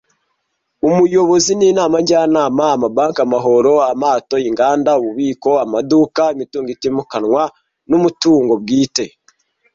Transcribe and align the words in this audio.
Umuyobozi 0.87 1.51
ninama 1.59 1.97
njyanama, 2.03 2.63
amabanki, 2.75 3.19
amahoro, 3.27 3.73
amato, 3.91 4.35
inganda, 4.49 4.91
ububiko, 5.01 5.51
amaduka, 5.65 6.21
imitungo 6.35 6.69
itimukanwa 6.75 7.43
nu 7.89 7.97
mutungo 8.03 8.53
bwite. 8.63 9.05